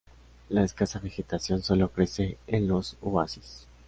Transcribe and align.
La 0.49 0.63
escasa 0.63 0.97
vegetación 0.97 1.61
solo 1.61 1.91
crece 1.91 2.39
en 2.47 2.67
los 2.67 2.97
oasis. 3.03 3.67